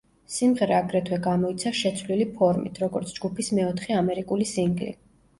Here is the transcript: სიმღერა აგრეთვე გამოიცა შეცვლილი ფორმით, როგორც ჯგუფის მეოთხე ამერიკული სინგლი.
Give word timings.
სიმღერა 0.35 0.77
აგრეთვე 0.83 1.17
გამოიცა 1.25 1.73
შეცვლილი 1.79 2.25
ფორმით, 2.39 2.79
როგორც 2.83 3.11
ჯგუფის 3.19 3.51
მეოთხე 3.59 3.99
ამერიკული 3.99 4.49
სინგლი. 4.53 4.89